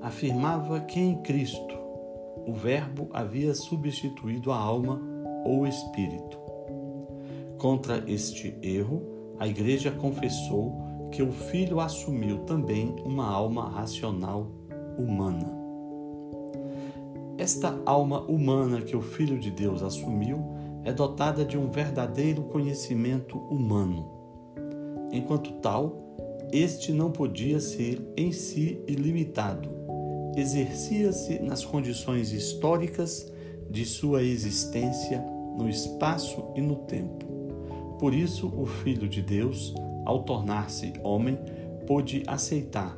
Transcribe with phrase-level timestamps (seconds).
[0.00, 1.84] afirmava que em Cristo
[2.46, 5.02] o Verbo havia substituído a alma
[5.44, 6.38] ou espírito.
[7.58, 9.02] Contra este erro,
[9.38, 14.46] a Igreja confessou que o Filho assumiu também uma alma racional
[14.96, 15.54] humana.
[17.38, 20.38] Esta alma humana que o Filho de Deus assumiu
[20.84, 24.08] é dotada de um verdadeiro conhecimento humano.
[25.12, 26.06] Enquanto tal,
[26.52, 29.68] este não podia ser em si ilimitado,
[30.36, 33.32] exercia-se nas condições históricas
[33.70, 35.18] de sua existência
[35.56, 37.24] no espaço e no tempo.
[37.98, 41.38] Por isso, o Filho de Deus, ao tornar-se homem,
[41.86, 42.96] pôde aceitar,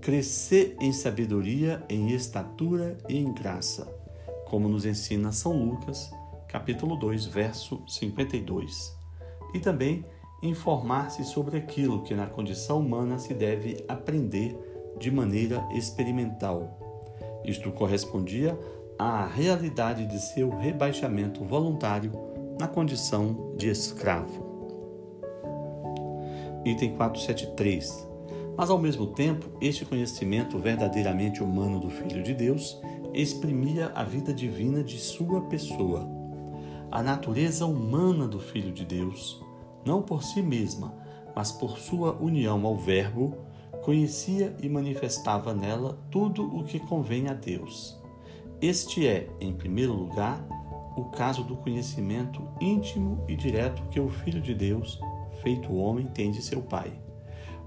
[0.00, 3.84] crescer em sabedoria, em estatura e em graça,
[4.46, 6.10] como nos ensina São Lucas,
[6.46, 8.96] capítulo 2, verso 52.
[9.52, 10.04] E também
[10.42, 14.56] informar-se sobre aquilo que na condição humana se deve aprender
[14.98, 16.78] de maneira experimental.
[17.44, 18.58] Isto correspondia
[18.98, 22.12] à realidade de seu rebaixamento voluntário
[22.58, 24.44] na condição de escravo.
[26.64, 28.08] Item 473.
[28.56, 32.80] Mas ao mesmo tempo, este conhecimento verdadeiramente humano do Filho de Deus
[33.12, 36.08] exprimia a vida divina de sua pessoa.
[36.90, 39.42] A natureza humana do Filho de Deus,
[39.84, 40.94] não por si mesma,
[41.34, 43.36] mas por sua união ao Verbo,
[43.86, 47.96] conhecia e manifestava nela tudo o que convém a Deus.
[48.60, 50.44] Este é, em primeiro lugar,
[50.96, 54.98] o caso do conhecimento íntimo e direto que o Filho de Deus,
[55.40, 57.00] feito homem, tem de seu Pai.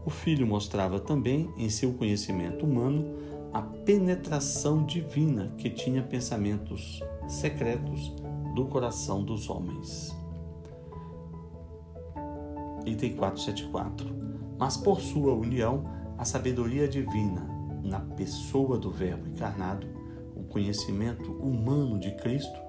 [0.06, 3.16] O Filho mostrava também, em seu conhecimento humano,
[3.54, 8.14] a penetração divina que tinha pensamentos secretos
[8.56, 10.14] do coração dos homens.
[12.86, 14.20] Item 474.
[14.58, 17.48] Mas por sua união, a sabedoria divina
[17.82, 19.88] na pessoa do Verbo encarnado,
[20.36, 22.60] o conhecimento humano de Cristo,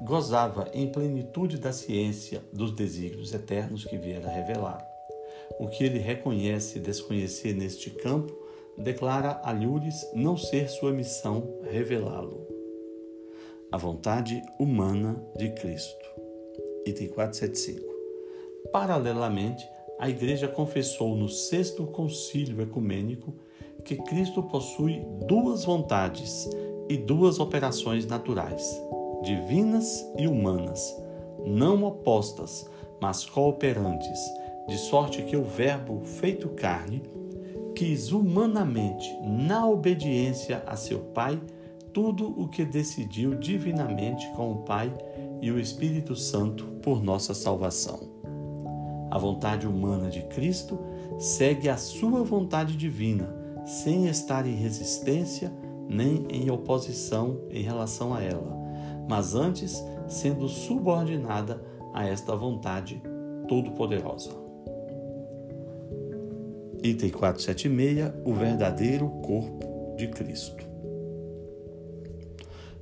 [0.00, 4.86] gozava em plenitude da ciência dos desígnios eternos que viera revelar.
[5.58, 8.32] O que ele reconhece desconhecer neste campo,
[8.78, 12.46] declara a Lures não ser sua missão revelá-lo.
[13.72, 16.06] A vontade humana de Cristo.
[16.86, 17.84] Item 475.
[18.72, 19.68] Paralelamente,
[20.00, 23.34] a Igreja confessou no Sexto Concílio Ecumênico
[23.84, 26.48] que Cristo possui duas vontades
[26.88, 28.82] e duas operações naturais,
[29.22, 30.96] divinas e humanas,
[31.44, 32.68] não opostas,
[32.98, 34.18] mas cooperantes,
[34.66, 37.02] de sorte que o Verbo feito carne
[37.74, 41.38] quis humanamente, na obediência a seu Pai,
[41.92, 44.92] tudo o que decidiu divinamente com o Pai
[45.42, 48.09] e o Espírito Santo por nossa salvação.
[49.10, 50.78] A vontade humana de Cristo
[51.18, 53.34] segue a sua vontade divina,
[53.64, 55.52] sem estar em resistência
[55.88, 58.56] nem em oposição em relação a ela,
[59.08, 61.60] mas antes sendo subordinada
[61.92, 63.02] a esta vontade
[63.48, 64.30] todo-poderosa.
[66.82, 70.64] Item 476 O verdadeiro corpo de Cristo.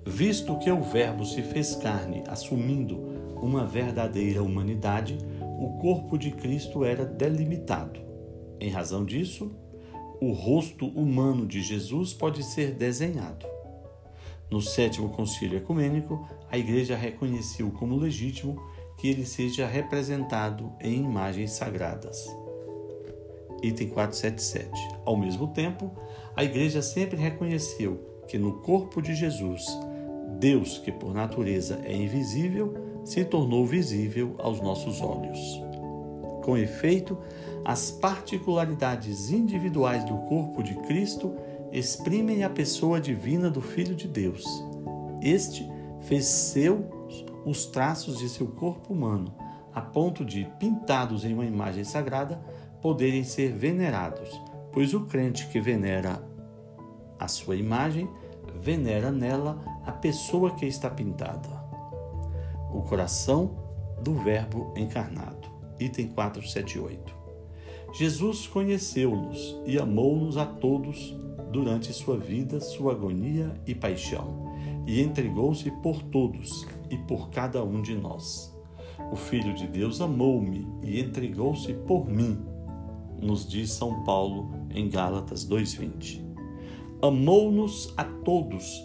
[0.04, 2.96] Visto que o Verbo se fez carne, assumindo
[3.42, 5.18] uma verdadeira humanidade,
[5.58, 7.98] o corpo de Cristo era delimitado.
[8.60, 9.50] Em razão disso,
[10.20, 13.44] o rosto humano de Jesus pode ser desenhado.
[14.48, 18.56] No sétimo concílio ecumênico, a Igreja reconheceu como legítimo
[18.96, 22.24] que ele seja representado em imagens sagradas.
[23.60, 24.70] Item 477.
[25.04, 25.90] Ao mesmo tempo,
[26.36, 29.64] a Igreja sempre reconheceu que no corpo de Jesus,
[30.38, 35.38] Deus, que por natureza é invisível, se tornou visível aos nossos olhos.
[36.44, 37.16] Com efeito,
[37.64, 41.34] as particularidades individuais do corpo de Cristo
[41.72, 44.44] exprimem a pessoa divina do Filho de Deus.
[45.22, 45.66] Este
[46.02, 46.84] fez seus
[47.46, 49.34] os traços de seu corpo humano,
[49.72, 52.38] a ponto de, pintados em uma imagem sagrada,
[52.82, 54.38] poderem ser venerados,
[54.70, 56.22] pois o crente que venera
[57.18, 58.06] a sua imagem,
[58.60, 61.57] venera nela a pessoa que está pintada
[62.72, 63.50] o coração
[64.02, 65.48] do Verbo encarnado.
[65.80, 67.16] Item 478.
[67.92, 71.16] Jesus conheceu-nos e amou-nos a todos
[71.50, 74.52] durante sua vida, sua agonia e paixão,
[74.86, 78.54] e entregou-se por todos e por cada um de nós.
[79.10, 82.38] O Filho de Deus amou-me e entregou-se por mim,
[83.20, 86.22] nos diz São Paulo em Gálatas 2,20.
[87.00, 88.84] Amou-nos a todos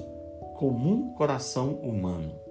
[0.55, 2.42] como um coração humano.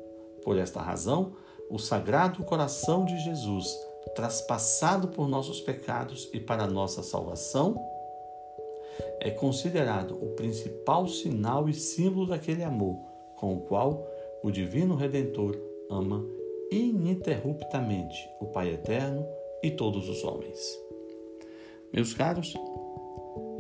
[0.45, 1.33] Por esta razão,
[1.71, 3.67] o Sagrado Coração de Jesus,
[4.15, 7.75] traspassado por nossos pecados e para nossa salvação,
[9.21, 12.99] é considerado o principal sinal e símbolo daquele amor
[13.37, 14.07] com o qual
[14.43, 15.57] o Divino Redentor
[15.91, 16.25] ama
[16.71, 19.27] ininterruptamente o Pai Eterno
[19.63, 20.59] e todos os homens.
[21.93, 22.55] Meus caros,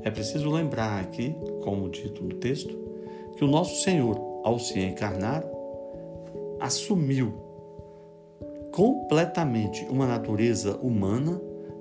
[0.02, 2.76] é preciso lembrar aqui, como dito no texto,
[3.37, 5.44] que o nosso Senhor, ao se encarnar,
[6.62, 7.32] assumiu
[8.72, 11.40] completamente uma natureza humana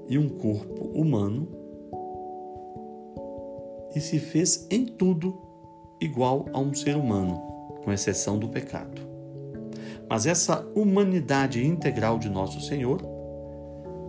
[0.10, 1.48] e um corpo humano
[3.96, 5.38] e se fez em tudo
[6.02, 7.40] igual a um ser humano,
[7.84, 9.02] com exceção do pecado.
[10.10, 13.02] Mas essa humanidade integral de nosso Senhor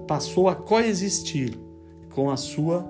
[0.09, 1.59] passou a coexistir
[2.15, 2.89] com a sua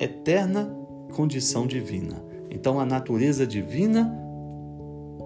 [0.00, 0.74] eterna
[1.14, 2.24] condição divina.
[2.50, 4.12] Então, a natureza divina,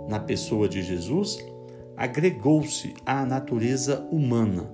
[0.09, 1.39] na pessoa de Jesus,
[1.97, 4.71] agregou-se à natureza humana.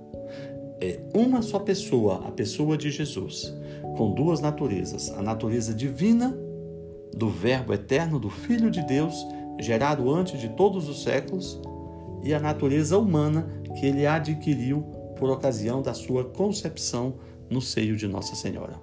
[0.81, 3.53] É uma só pessoa, a pessoa de Jesus,
[3.95, 6.37] com duas naturezas: a natureza divina
[7.13, 9.15] do Verbo eterno, do Filho de Deus,
[9.59, 11.61] gerado antes de todos os séculos,
[12.23, 13.47] e a natureza humana
[13.79, 14.81] que ele adquiriu
[15.17, 17.15] por ocasião da sua concepção
[17.49, 18.79] no seio de Nossa Senhora.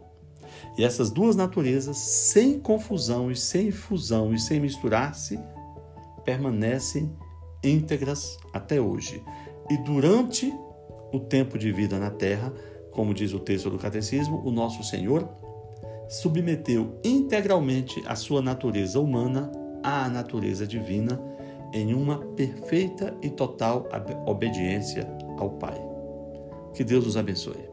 [0.79, 5.39] E essas duas naturezas, sem confusão e sem fusão e sem misturar-se,
[6.25, 7.11] permanecem
[7.63, 9.23] íntegras até hoje.
[9.71, 10.53] E durante
[11.13, 12.53] o tempo de vida na terra,
[12.91, 15.29] como diz o texto do Catecismo, o nosso Senhor
[16.09, 19.51] submeteu integralmente a sua natureza humana
[19.83, 21.21] à natureza divina
[21.73, 23.89] em uma perfeita e total
[24.27, 25.07] obediência
[25.39, 25.81] ao Pai.
[26.75, 27.70] Que Deus os abençoe.